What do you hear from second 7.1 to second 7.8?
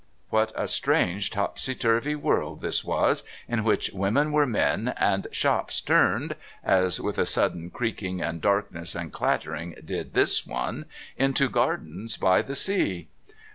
a sudden